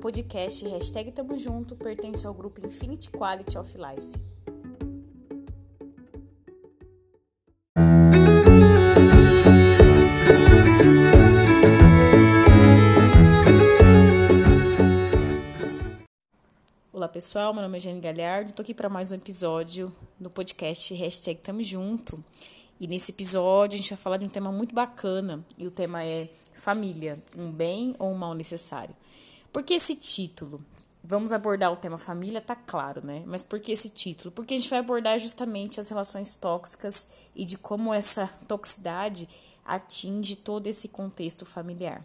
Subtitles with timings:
[0.00, 4.38] Podcast hashtag Tamo Junto pertence ao grupo Infinity Quality of Life.
[16.92, 20.94] Olá pessoal, meu nome é Jane Galhardo, tô aqui para mais um episódio do podcast
[20.94, 22.22] hashtag Tamo Junto.
[22.78, 26.04] E nesse episódio a gente vai falar de um tema muito bacana e o tema
[26.04, 28.94] é família, um bem ou um mal necessário.
[29.58, 30.64] Por que esse título?
[31.02, 33.24] Vamos abordar o tema família, tá claro, né?
[33.26, 34.30] Mas por que esse título?
[34.30, 39.28] Porque a gente vai abordar justamente as relações tóxicas e de como essa toxicidade
[39.64, 42.04] atinge todo esse contexto familiar.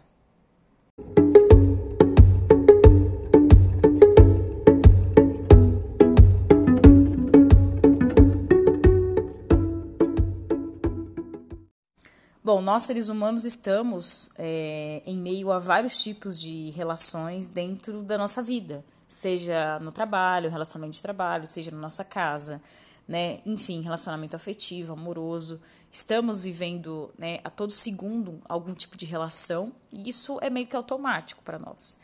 [12.44, 18.18] Bom, nós seres humanos estamos é, em meio a vários tipos de relações dentro da
[18.18, 22.60] nossa vida, seja no trabalho, relacionamento de trabalho, seja na nossa casa,
[23.08, 23.40] né?
[23.46, 25.58] Enfim, relacionamento afetivo, amoroso.
[25.90, 30.76] Estamos vivendo né, a todo segundo algum tipo de relação e isso é meio que
[30.76, 31.98] automático para nós.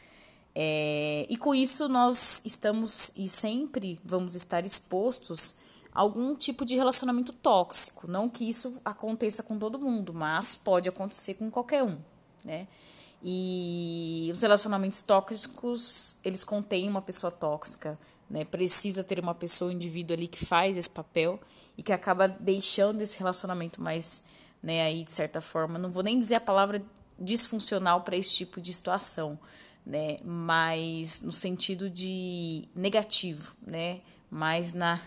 [0.55, 5.55] É, e com isso nós estamos e sempre vamos estar expostos
[5.92, 8.06] algum tipo de relacionamento tóxico.
[8.06, 11.98] Não que isso aconteça com todo mundo, mas pode acontecer com qualquer um,
[12.44, 12.66] né?
[13.22, 17.98] E os relacionamentos tóxicos, eles contêm uma pessoa tóxica,
[18.30, 18.44] né?
[18.44, 21.38] Precisa ter uma pessoa, um indivíduo ali que faz esse papel
[21.77, 24.24] e que acaba deixando esse relacionamento mais,
[24.62, 26.83] né, aí de certa forma, não vou nem dizer a palavra
[27.18, 29.38] disfuncional para esse tipo de situação,
[29.84, 30.16] né?
[30.24, 34.00] Mas no sentido de negativo, né?
[34.30, 35.00] Mais na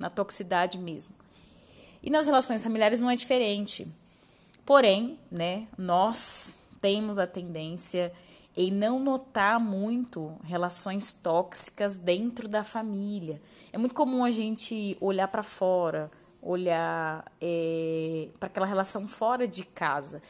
[0.00, 1.14] na toxicidade mesmo.
[2.02, 3.86] E nas relações familiares não é diferente.
[4.64, 8.12] Porém, né, nós temos a tendência
[8.56, 13.40] em não notar muito relações tóxicas dentro da família.
[13.72, 16.10] É muito comum a gente olhar para fora,
[16.42, 20.22] olhar é, para aquela relação fora de casa.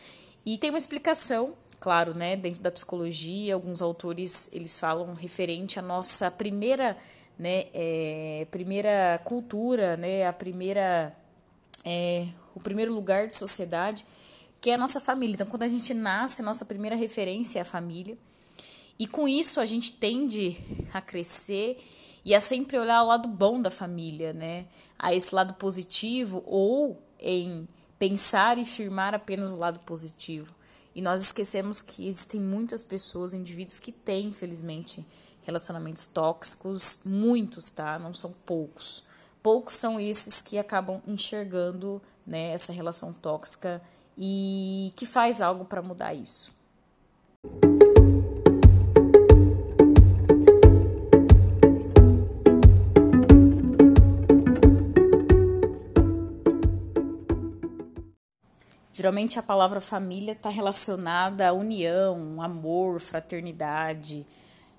[0.44, 5.82] E tem uma explicação, claro, né, dentro da psicologia, alguns autores eles falam referente à
[5.82, 6.96] nossa primeira
[7.40, 11.16] né, é, primeira cultura, né, a primeira,
[11.82, 14.04] é, o primeiro lugar de sociedade,
[14.60, 15.32] que é a nossa família.
[15.32, 18.18] Então, quando a gente nasce, a nossa primeira referência é a família.
[18.98, 20.58] E com isso a gente tende
[20.92, 21.82] a crescer
[22.22, 24.66] e a sempre olhar o lado bom da família, né?
[24.98, 27.66] A esse lado positivo ou em
[27.98, 30.54] pensar e firmar apenas o lado positivo.
[30.94, 35.02] E nós esquecemos que existem muitas pessoas, indivíduos que têm, infelizmente,
[35.50, 37.98] relacionamentos tóxicos, muitos, tá?
[37.98, 39.04] Não são poucos.
[39.42, 43.82] Poucos são esses que acabam enxergando né, essa relação tóxica
[44.16, 46.52] e que faz algo para mudar isso.
[58.92, 64.26] Geralmente a palavra família está relacionada à união, amor, fraternidade,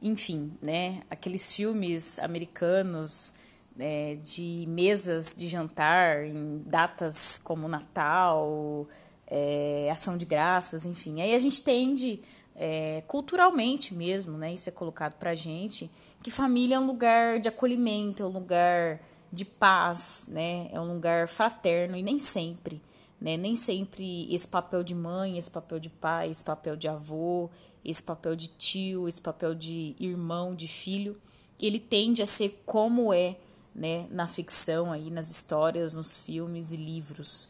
[0.02, 3.36] enfim, né, aqueles filmes americanos
[3.80, 8.88] é, de mesas de jantar em datas como Natal,
[9.28, 11.22] é, Ação de Graças, enfim.
[11.22, 12.20] Aí a gente tende,
[12.56, 15.90] é, culturalmente mesmo, né, isso é colocado pra gente,
[16.24, 19.00] que família é um lugar de acolhimento, é um lugar
[19.32, 22.82] de paz, né, é um lugar fraterno e nem sempre,
[23.20, 27.50] né, nem sempre esse papel de mãe, esse papel de pai, esse papel de avô,
[27.84, 31.20] esse papel de tio, esse papel de irmão, de filho,
[31.60, 33.38] ele tende a ser como é,
[33.74, 37.50] né, na ficção aí, nas histórias, nos filmes e livros.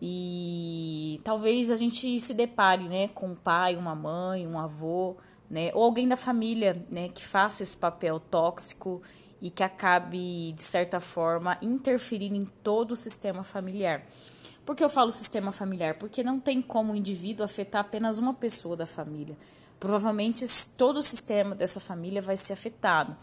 [0.00, 5.16] E talvez a gente se depare, né, com um pai, uma mãe, um avô,
[5.48, 9.02] né, ou alguém da família, né, que faça esse papel tóxico
[9.40, 14.04] e que acabe de certa forma interferindo em todo o sistema familiar.
[14.64, 15.94] Por que eu falo sistema familiar?
[15.98, 19.36] Porque não tem como o indivíduo afetar apenas uma pessoa da família
[19.82, 20.44] provavelmente
[20.78, 23.16] todo o sistema dessa família vai ser afetado.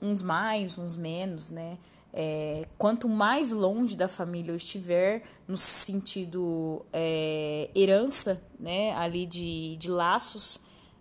[0.00, 1.76] Uns mais, uns menos, né?
[2.10, 9.76] É, quanto mais longe da família eu estiver, no sentido é, herança, né, ali de,
[9.76, 10.58] de laços,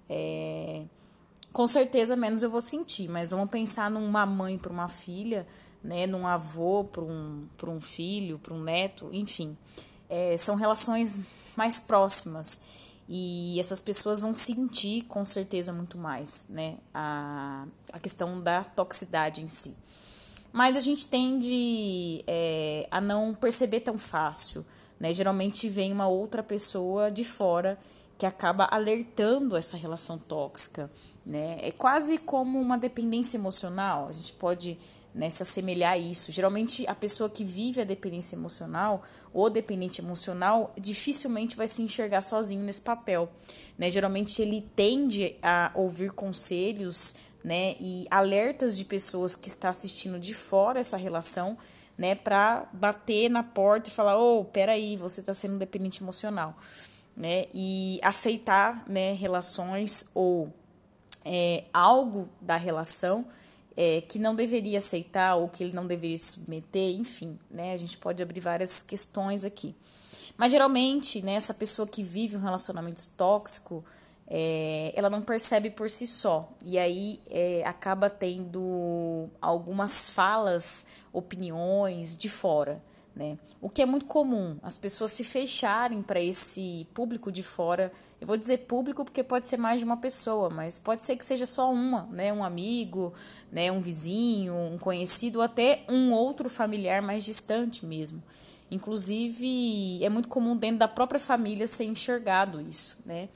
[0.09, 0.83] é,
[1.53, 3.07] com certeza menos eu vou sentir.
[3.07, 5.47] Mas vamos pensar numa mãe para uma filha,
[5.81, 9.57] né, num avô para um, um filho, para um neto, enfim.
[10.09, 11.21] É, são relações
[11.55, 12.59] mais próximas.
[13.07, 16.77] E essas pessoas vão sentir com certeza muito mais, né?
[16.93, 19.75] A, a questão da toxicidade em si.
[20.51, 24.65] Mas a gente tende é, a não perceber tão fácil,
[24.99, 25.13] né?
[25.13, 27.77] Geralmente vem uma outra pessoa de fora
[28.17, 30.89] que acaba alertando essa relação tóxica,
[31.25, 31.59] né?
[31.61, 34.07] É quase como uma dependência emocional.
[34.07, 34.79] A gente pode
[35.13, 36.31] né, se assemelhar a isso.
[36.31, 39.03] Geralmente, a pessoa que vive a dependência emocional
[39.35, 43.29] ou dependente emocional dificilmente vai se enxergar sozinho nesse papel.
[43.77, 43.89] Né?
[43.89, 50.33] Geralmente, ele tende a ouvir conselhos né, e alertas de pessoas que está assistindo de
[50.33, 51.57] fora essa relação,
[51.95, 56.57] né, para bater na porta e falar: "Oh, peraí, você está sendo dependente emocional",
[57.15, 60.51] né, e aceitar, né, relações ou
[61.23, 63.27] é, algo da relação
[63.75, 67.73] é, que não deveria aceitar ou que ele não deveria submeter, enfim, né?
[67.73, 69.75] A gente pode abrir várias questões aqui.
[70.37, 73.83] Mas geralmente, né, essa pessoa que vive um relacionamento tóxico,
[74.27, 76.49] é, ela não percebe por si só.
[76.63, 82.81] E aí é, acaba tendo algumas falas, opiniões de fora.
[83.15, 83.37] Né?
[83.61, 87.91] O que é muito comum, as pessoas se fecharem para esse público de fora.
[88.19, 91.25] Eu vou dizer público porque pode ser mais de uma pessoa, mas pode ser que
[91.25, 92.33] seja só uma, né?
[92.33, 93.13] Um amigo,
[93.51, 93.71] né?
[93.71, 98.21] Um vizinho, um conhecido, ou até um outro familiar mais distante mesmo.
[98.69, 103.29] Inclusive, é muito comum dentro da própria família ser enxergado isso, né?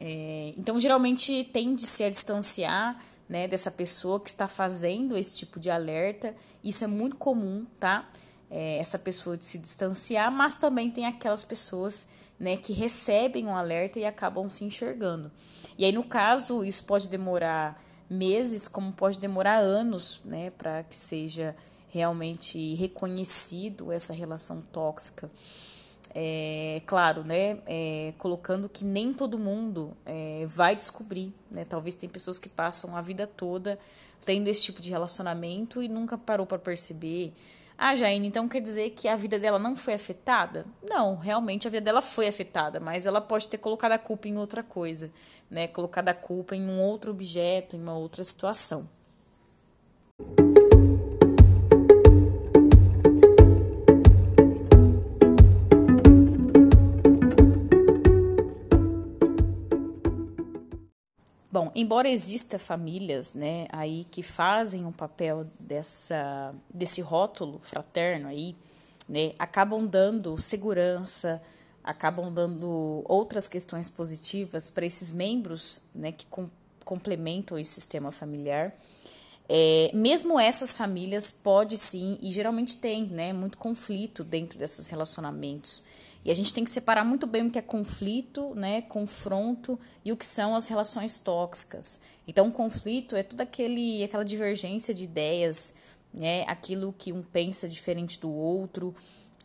[0.00, 5.70] É, então, geralmente tende-se a distanciar né, dessa pessoa que está fazendo esse tipo de
[5.70, 6.34] alerta.
[6.62, 8.08] Isso é muito comum, tá?
[8.50, 12.06] é, essa pessoa de se distanciar, mas também tem aquelas pessoas
[12.38, 15.30] né, que recebem um alerta e acabam se enxergando.
[15.76, 20.96] E aí, no caso, isso pode demorar meses, como pode demorar anos, né, para que
[20.96, 21.54] seja
[21.90, 25.30] realmente reconhecido essa relação tóxica.
[26.14, 32.08] É, claro, né, é, colocando que nem todo mundo é, vai descobrir, né, talvez tem
[32.08, 33.78] pessoas que passam a vida toda
[34.24, 37.32] tendo esse tipo de relacionamento e nunca parou para perceber,
[37.80, 40.66] ah, Jaine, então quer dizer que a vida dela não foi afetada?
[40.82, 44.36] Não, realmente a vida dela foi afetada, mas ela pode ter colocado a culpa em
[44.36, 45.12] outra coisa,
[45.48, 45.68] né?
[45.68, 48.88] Colocado a culpa em um outro objeto, em uma outra situação.
[61.80, 68.56] Embora exista famílias, né, aí que fazem um papel dessa desse rótulo fraterno aí,
[69.08, 71.40] né, acabam dando segurança,
[71.82, 76.48] acabam dando outras questões positivas para esses membros, né, que com,
[76.84, 78.74] complementam esse sistema familiar.
[79.48, 85.82] É, mesmo essas famílias pode sim e geralmente tem, né, muito conflito dentro desses relacionamentos.
[86.28, 90.12] E a gente tem que separar muito bem o que é conflito, né, confronto e
[90.12, 92.02] o que são as relações tóxicas.
[92.26, 95.74] Então, o conflito é toda aquele, aquela divergência de ideias,
[96.12, 98.94] né, aquilo que um pensa diferente do outro,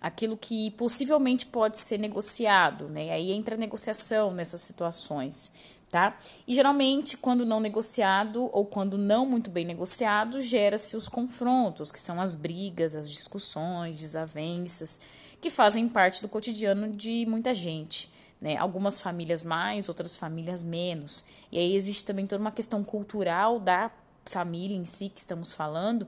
[0.02, 3.12] aquilo que possivelmente pode ser negociado, né?
[3.12, 5.54] Aí entra a negociação nessas situações,
[5.90, 6.18] tá?
[6.46, 12.00] E geralmente, quando não negociado ou quando não muito bem negociado, gera-se os confrontos, que
[12.00, 15.00] são as brigas, as discussões, desavenças
[15.44, 18.10] que fazem parte do cotidiano de muita gente.
[18.40, 18.56] Né?
[18.56, 21.26] Algumas famílias mais, outras famílias menos.
[21.52, 23.92] E aí existe também toda uma questão cultural da
[24.24, 26.08] família em si que estamos falando,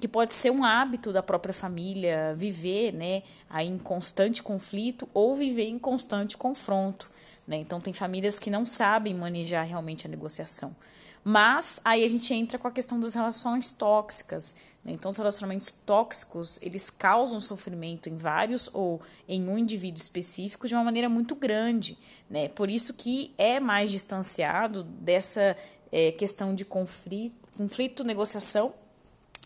[0.00, 5.34] que pode ser um hábito da própria família viver, né, aí em constante conflito ou
[5.34, 7.10] viver em constante confronto,
[7.48, 7.56] né?
[7.56, 10.76] Então tem famílias que não sabem manejar realmente a negociação.
[11.24, 14.54] Mas aí a gente entra com a questão das relações tóxicas?
[14.84, 20.74] Então, os relacionamentos tóxicos, eles causam sofrimento em vários ou em um indivíduo específico de
[20.74, 21.98] uma maneira muito grande,
[22.30, 22.48] né?
[22.48, 25.56] Por isso que é mais distanciado dessa
[25.92, 28.72] é, questão de conflito, conflito, negociação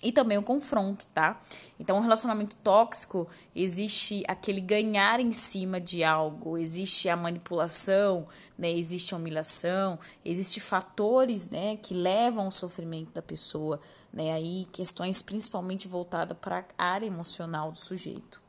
[0.02, 1.40] e também o confronto, tá?
[1.78, 8.26] Então, um relacionamento tóxico existe aquele ganhar em cima de algo, existe a manipulação,
[8.58, 8.70] né?
[8.70, 13.80] Existe a humilhação, existe fatores, né, que levam ao sofrimento da pessoa
[14.12, 14.32] né?
[14.32, 18.40] Aí questões principalmente voltadas para a área emocional do sujeito.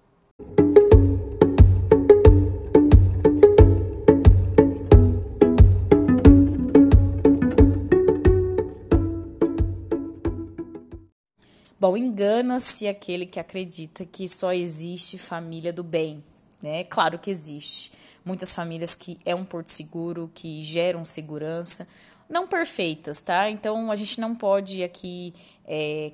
[11.79, 16.23] Bom, engana-se aquele que acredita que só existe família do bem,
[16.61, 16.85] né?
[16.85, 17.91] Claro que existe.
[18.23, 21.85] Muitas famílias que é um porto seguro, que geram segurança,
[22.33, 23.49] não perfeitas, tá?
[23.49, 25.33] Então a gente não pode aqui
[25.65, 26.11] é,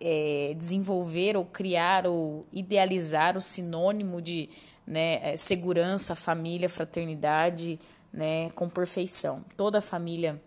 [0.00, 4.50] é, desenvolver ou criar ou idealizar o sinônimo de
[4.86, 7.78] né, é, segurança, família, fraternidade,
[8.12, 9.44] né, com perfeição.
[9.56, 10.42] Toda família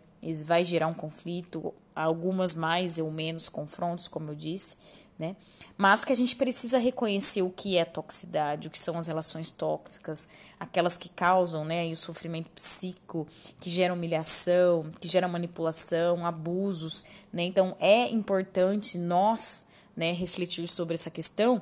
[0.46, 4.78] vai gerar um conflito, algumas mais ou menos confrontos, como eu disse,
[5.18, 5.36] né?
[5.78, 9.52] Mas que a gente precisa reconhecer o que é toxicidade, o que são as relações
[9.52, 10.28] tóxicas,
[10.60, 13.28] aquelas que causam, né, o sofrimento psíquico,
[13.60, 17.44] que geram humilhação, que geram manipulação, abusos, né?
[17.44, 19.66] Então é importante nós,
[19.96, 21.62] né, refletir sobre essa questão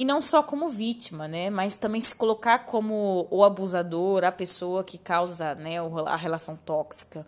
[0.00, 4.82] e não só como vítima, né, mas também se colocar como o abusador, a pessoa
[4.82, 5.76] que causa, né,
[6.06, 7.26] a relação tóxica.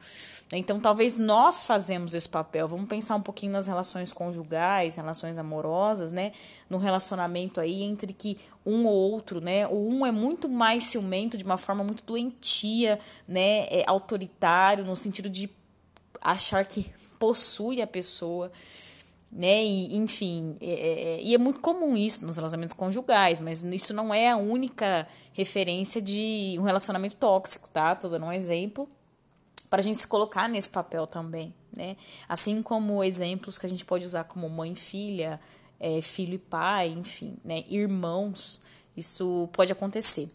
[0.50, 2.66] Então, talvez nós fazemos esse papel.
[2.66, 6.32] Vamos pensar um pouquinho nas relações conjugais, relações amorosas, né,
[6.70, 11.36] no relacionamento aí entre que um ou outro, né, o um é muito mais ciumento
[11.36, 12.98] de uma forma muito doentia,
[13.28, 15.50] né, é autoritário no sentido de
[16.22, 18.50] achar que possui a pessoa
[19.32, 19.64] né?
[19.64, 23.94] E, enfim, é, é, é, e é muito comum isso nos relacionamentos conjugais, mas isso
[23.94, 27.94] não é a única referência de um relacionamento tóxico, tá?
[27.94, 28.86] Tô dando um exemplo
[29.70, 31.96] para a gente se colocar nesse papel também, né?
[32.28, 35.40] Assim como exemplos que a gente pode usar como mãe e filha,
[35.80, 37.64] é, filho e pai, enfim, né?
[37.70, 38.60] Irmãos,
[38.94, 40.30] isso pode acontecer.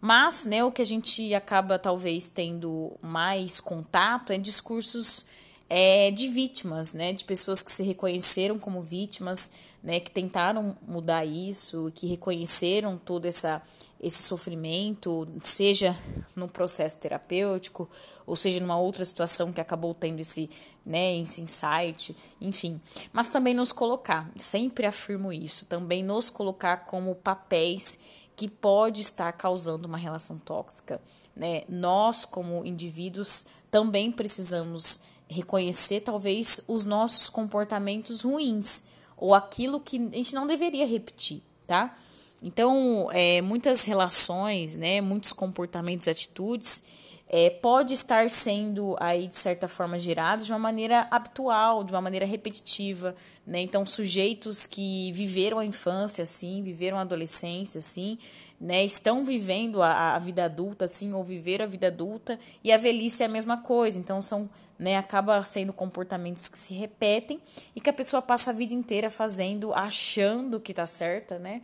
[0.00, 5.26] Mas, né, o que a gente acaba talvez tendo mais contato é discursos
[5.72, 11.24] é, de vítimas, né, de pessoas que se reconheceram como vítimas, né, que tentaram mudar
[11.24, 13.62] isso, que reconheceram todo essa,
[14.00, 15.96] esse sofrimento, seja
[16.34, 17.88] no processo terapêutico,
[18.26, 20.50] ou seja numa outra situação que acabou tendo esse,
[20.84, 22.80] né, esse insight, enfim.
[23.12, 28.00] Mas também nos colocar, sempre afirmo isso, também nos colocar como papéis
[28.34, 31.00] que pode estar causando uma relação tóxica.
[31.36, 31.62] Né?
[31.68, 35.00] Nós, como indivíduos, também precisamos
[35.30, 38.82] reconhecer talvez os nossos comportamentos ruins
[39.16, 41.94] ou aquilo que a gente não deveria repetir, tá?
[42.42, 46.82] Então, é, muitas relações, né, muitos comportamentos, atitudes,
[47.28, 52.00] é, pode estar sendo aí de certa forma gerados de uma maneira habitual, de uma
[52.00, 53.14] maneira repetitiva,
[53.46, 53.60] né?
[53.60, 58.18] Então, sujeitos que viveram a infância assim, viveram a adolescência assim,
[58.60, 62.76] né, estão vivendo a, a vida adulta assim, ou viveram a vida adulta, e a
[62.76, 63.98] velhice é a mesma coisa.
[63.98, 67.38] Então, são né, acaba sendo comportamentos que se repetem
[67.76, 71.60] e que a pessoa passa a vida inteira fazendo, achando que tá certa, né?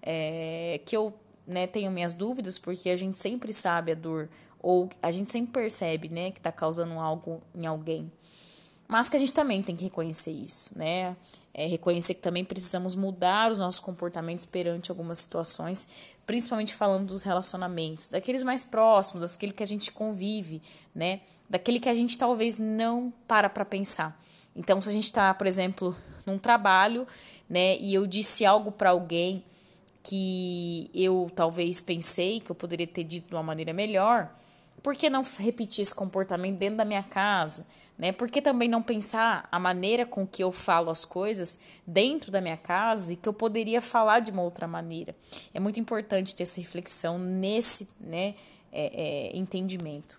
[0.00, 1.12] É, que eu
[1.44, 4.28] né, tenho minhas dúvidas, porque a gente sempre sabe a dor,
[4.62, 8.10] ou a gente sempre percebe, né, que tá causando algo em alguém.
[8.86, 11.16] Mas que a gente também tem que reconhecer isso, né?
[11.52, 15.88] É, reconhecer que também precisamos mudar os nossos comportamentos perante algumas situações,
[16.24, 20.62] principalmente falando dos relacionamentos, daqueles mais próximos, daquele que a gente convive,
[20.94, 21.20] né?
[21.50, 24.18] Daquele que a gente talvez não para para pensar.
[24.54, 27.06] Então, se a gente está, por exemplo, num trabalho,
[27.48, 29.44] né, e eu disse algo para alguém
[30.02, 34.32] que eu talvez pensei que eu poderia ter dito de uma maneira melhor,
[34.82, 37.66] por que não repetir esse comportamento dentro da minha casa?
[37.98, 38.12] Né?
[38.12, 42.40] Por que também não pensar a maneira com que eu falo as coisas dentro da
[42.40, 45.14] minha casa e que eu poderia falar de uma outra maneira?
[45.52, 48.36] É muito importante ter essa reflexão nesse né,
[48.72, 50.18] é, é, entendimento.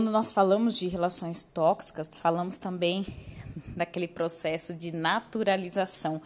[0.00, 3.06] Quando nós falamos de relações tóxicas, falamos também
[3.76, 6.22] daquele processo de naturalização,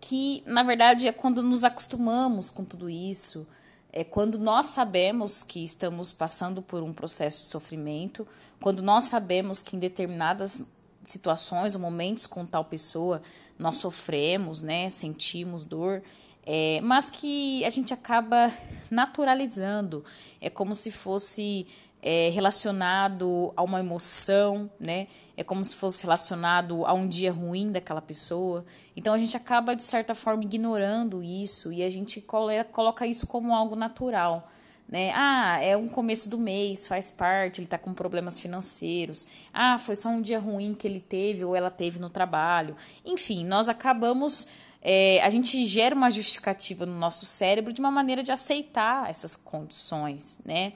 [0.00, 3.46] que na verdade é quando nos acostumamos com tudo isso,
[3.92, 8.26] é quando nós sabemos que estamos passando por um processo de sofrimento,
[8.62, 10.66] quando nós sabemos que em determinadas
[11.04, 13.20] situações ou momentos com tal pessoa
[13.58, 16.02] nós sofremos, né, sentimos dor,
[16.46, 18.50] é, mas que a gente acaba
[18.90, 20.02] naturalizando,
[20.40, 21.66] é como se fosse
[22.02, 25.08] é, relacionado a uma emoção, né?
[25.36, 28.64] É como se fosse relacionado a um dia ruim daquela pessoa.
[28.96, 33.54] Então a gente acaba, de certa forma, ignorando isso e a gente coloca isso como
[33.54, 34.48] algo natural.
[34.88, 35.12] Né?
[35.14, 39.26] Ah, é um começo do mês, faz parte, ele está com problemas financeiros.
[39.52, 42.74] Ah, foi só um dia ruim que ele teve ou ela teve no trabalho.
[43.04, 44.48] Enfim, nós acabamos.
[44.80, 49.36] É, a gente gera uma justificativa no nosso cérebro de uma maneira de aceitar essas
[49.36, 50.72] condições, né?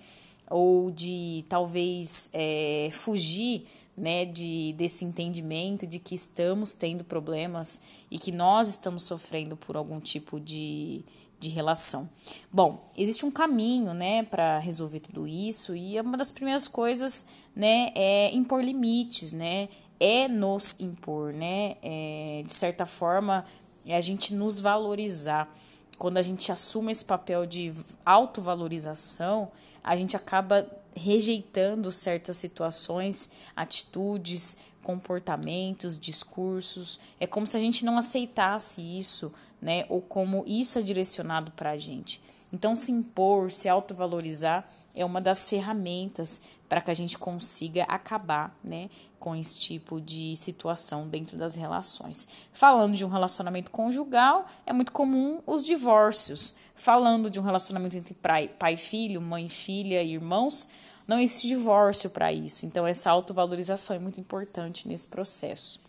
[0.52, 3.66] Ou de talvez é, fugir
[3.96, 7.80] né, de, desse entendimento de que estamos tendo problemas
[8.10, 11.02] e que nós estamos sofrendo por algum tipo de,
[11.40, 12.08] de relação.
[12.50, 17.90] Bom, existe um caminho né, para resolver tudo isso e uma das primeiras coisas né,
[17.94, 19.68] é impor limites, né,
[19.98, 23.46] é nos impor, né, é, de certa forma,
[23.86, 25.50] é a gente nos valorizar.
[25.98, 27.72] Quando a gente assume esse papel de
[28.04, 29.50] autovalorização,
[29.82, 37.00] a gente acaba rejeitando certas situações, atitudes, comportamentos, discursos.
[37.18, 39.86] É como se a gente não aceitasse isso, né?
[39.88, 42.20] Ou como isso é direcionado para a gente.
[42.52, 48.56] Então, se impor, se autovalorizar é uma das ferramentas para que a gente consiga acabar,
[48.62, 52.26] né, com esse tipo de situação dentro das relações.
[52.52, 56.54] Falando de um relacionamento conjugal, é muito comum os divórcios.
[56.82, 60.68] Falando de um relacionamento entre pai e filho, mãe e filha e irmãos,
[61.06, 62.66] não existe divórcio para isso.
[62.66, 65.80] Então, essa autovalorização é muito importante nesse processo.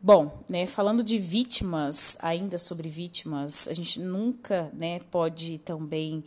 [0.00, 6.22] Bom, né, falando de vítimas, ainda sobre vítimas, a gente nunca né, pode também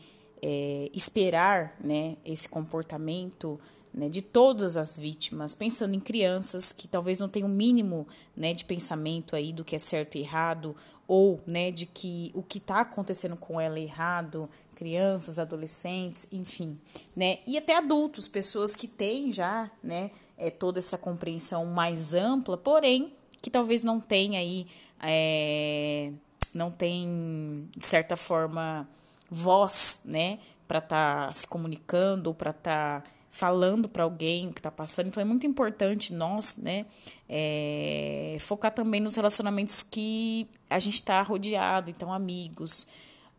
[0.45, 3.57] é, esperar né, esse comportamento
[3.93, 8.53] né, de todas as vítimas, pensando em crianças que talvez não tenham o mínimo né,
[8.53, 10.75] de pensamento aí do que é certo e errado,
[11.07, 16.77] ou né, de que o que está acontecendo com ela é errado, crianças, adolescentes, enfim,
[17.15, 22.57] né, e até adultos, pessoas que têm já né, é, toda essa compreensão mais ampla,
[22.57, 24.67] porém que talvez não tenha aí,
[25.01, 26.11] é,
[26.53, 28.87] não tem, de certa forma,
[29.33, 34.53] voz, né, para estar tá se comunicando ou para estar tá falando para alguém o
[34.53, 35.07] que está passando.
[35.07, 36.85] Então é muito importante nós, né,
[37.27, 42.87] é, focar também nos relacionamentos que a gente está rodeado, então amigos,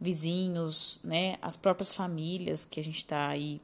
[0.00, 3.60] vizinhos, né, as próprias famílias que a gente está aí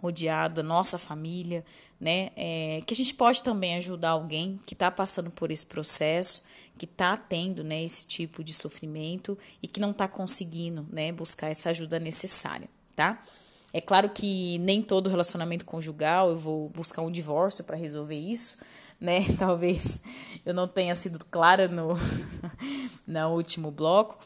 [0.00, 1.64] rodeado, nossa família,
[2.00, 2.30] né?
[2.36, 6.42] É, que a gente pode também ajudar alguém que está passando por esse processo,
[6.78, 11.48] que está tendo né, esse tipo de sofrimento e que não está conseguindo né, buscar
[11.48, 13.20] essa ajuda necessária, tá?
[13.72, 18.58] É claro que nem todo relacionamento conjugal eu vou buscar um divórcio para resolver isso,
[19.00, 19.20] né?
[19.38, 20.00] Talvez
[20.44, 21.94] eu não tenha sido clara no,
[23.06, 24.18] no último bloco,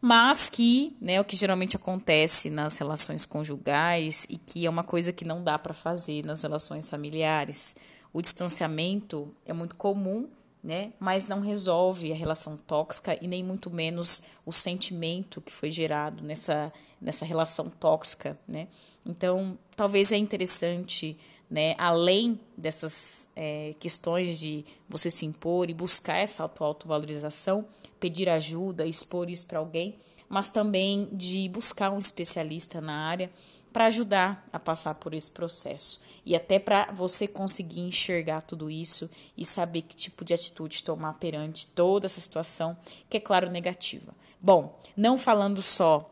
[0.00, 5.12] mas que, né, o que geralmente acontece nas relações conjugais e que é uma coisa
[5.12, 7.76] que não dá para fazer nas relações familiares.
[8.12, 10.28] O distanciamento é muito comum,
[10.62, 15.70] né, mas não resolve a relação tóxica e nem muito menos o sentimento que foi
[15.70, 18.68] gerado nessa nessa relação tóxica, né?
[19.06, 21.16] Então, talvez é interessante
[21.50, 27.66] né, além dessas é, questões de você se impor e buscar essa autovalorização,
[27.98, 33.30] pedir ajuda, expor isso para alguém, mas também de buscar um especialista na área
[33.72, 39.10] para ajudar a passar por esse processo e até para você conseguir enxergar tudo isso
[39.36, 42.76] e saber que tipo de atitude tomar perante toda essa situação,
[43.08, 44.14] que é claro negativa.
[44.40, 46.10] Bom, não falando só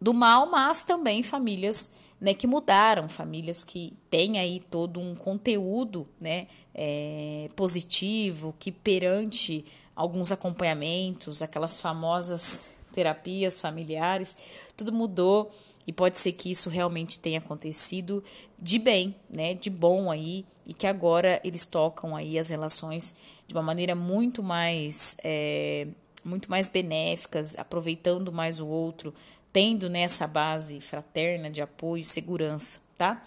[0.00, 1.92] do mal, mas também famílias
[2.24, 9.62] né, que mudaram, famílias que têm aí todo um conteúdo né, é, positivo, que perante
[9.94, 14.34] alguns acompanhamentos, aquelas famosas terapias familiares,
[14.74, 15.52] tudo mudou
[15.86, 18.24] e pode ser que isso realmente tenha acontecido
[18.58, 23.52] de bem, né, de bom aí, e que agora eles tocam aí as relações de
[23.52, 25.86] uma maneira muito mais, é,
[26.24, 29.12] muito mais benéficas, aproveitando mais o outro,
[29.54, 33.22] tendo nessa base fraterna de apoio e segurança, tá?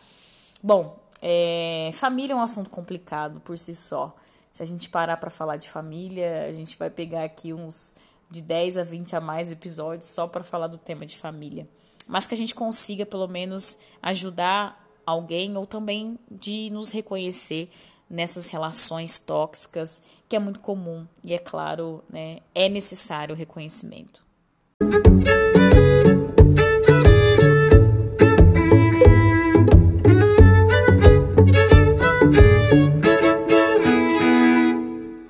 [0.61, 4.13] Bom, é, família é um assunto complicado por si só.
[4.51, 7.95] Se a gente parar para falar de família, a gente vai pegar aqui uns
[8.29, 11.65] de 10 a 20 a mais episódios só para falar do tema de família.
[12.05, 17.71] Mas que a gente consiga pelo menos ajudar alguém ou também de nos reconhecer
[18.09, 24.27] nessas relações tóxicas, que é muito comum e é claro, né, é necessário o reconhecimento.